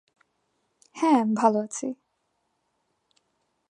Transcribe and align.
হ্যাঁ, 0.95 1.17
আমি 1.23 1.33
ভালো 1.41 1.57
আছি। 1.59 1.85